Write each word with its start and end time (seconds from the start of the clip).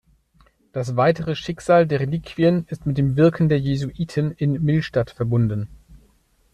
Das 0.71 0.95
weitere 0.95 1.35
Schicksal 1.35 1.85
der 1.85 1.99
Reliquien 1.99 2.65
ist 2.69 2.87
mit 2.87 2.97
dem 2.97 3.17
Wirken 3.17 3.49
der 3.49 3.59
Jesuiten 3.59 4.31
in 4.31 4.53
Millstatt 4.63 5.11
verbunden. 5.11 5.69